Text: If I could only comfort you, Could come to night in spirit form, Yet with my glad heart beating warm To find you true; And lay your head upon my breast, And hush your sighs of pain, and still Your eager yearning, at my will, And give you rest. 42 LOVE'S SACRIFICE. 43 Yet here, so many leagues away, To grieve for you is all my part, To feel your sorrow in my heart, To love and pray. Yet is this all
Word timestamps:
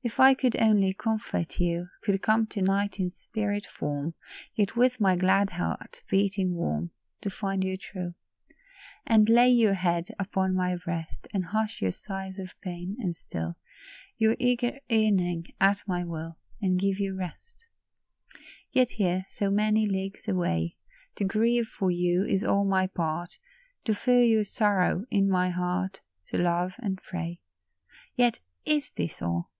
If 0.00 0.20
I 0.20 0.34
could 0.34 0.54
only 0.62 0.94
comfort 0.94 1.58
you, 1.58 1.88
Could 2.04 2.22
come 2.22 2.46
to 2.50 2.62
night 2.62 3.00
in 3.00 3.10
spirit 3.10 3.66
form, 3.66 4.14
Yet 4.54 4.76
with 4.76 5.00
my 5.00 5.16
glad 5.16 5.50
heart 5.50 6.02
beating 6.08 6.54
warm 6.54 6.92
To 7.22 7.30
find 7.30 7.64
you 7.64 7.76
true; 7.76 8.14
And 9.04 9.28
lay 9.28 9.50
your 9.50 9.74
head 9.74 10.10
upon 10.20 10.54
my 10.54 10.76
breast, 10.76 11.26
And 11.34 11.46
hush 11.46 11.82
your 11.82 11.90
sighs 11.90 12.38
of 12.38 12.54
pain, 12.60 12.96
and 13.00 13.16
still 13.16 13.56
Your 14.16 14.36
eager 14.38 14.78
yearning, 14.88 15.52
at 15.60 15.82
my 15.88 16.04
will, 16.04 16.38
And 16.62 16.78
give 16.78 17.00
you 17.00 17.16
rest. 17.16 17.66
42 18.76 18.78
LOVE'S 18.78 18.90
SACRIFICE. 18.90 18.94
43 19.00 19.04
Yet 19.04 19.10
here, 19.10 19.26
so 19.28 19.50
many 19.50 19.86
leagues 19.88 20.28
away, 20.28 20.76
To 21.16 21.24
grieve 21.24 21.66
for 21.66 21.90
you 21.90 22.24
is 22.24 22.44
all 22.44 22.64
my 22.64 22.86
part, 22.86 23.38
To 23.84 23.92
feel 23.92 24.22
your 24.22 24.44
sorrow 24.44 25.04
in 25.10 25.28
my 25.28 25.50
heart, 25.50 26.02
To 26.26 26.38
love 26.38 26.74
and 26.78 27.02
pray. 27.02 27.40
Yet 28.16 28.38
is 28.64 28.90
this 28.90 29.20
all 29.20 29.50